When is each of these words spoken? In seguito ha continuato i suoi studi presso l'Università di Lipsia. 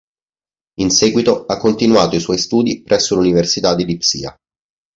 In 0.79 0.89
seguito 0.89 1.45
ha 1.45 1.57
continuato 1.59 2.15
i 2.15 2.19
suoi 2.19 2.39
studi 2.39 2.81
presso 2.81 3.13
l'Università 3.13 3.75
di 3.75 3.85
Lipsia. 3.85 4.35